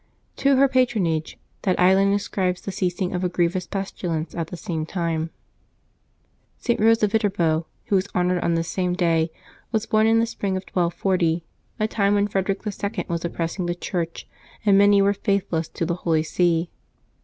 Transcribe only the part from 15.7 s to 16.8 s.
the Holy See.